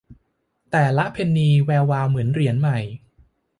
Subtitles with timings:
[0.71, 2.79] แต่ละเพนนีแวววาวเหมือนเหรียญใหม่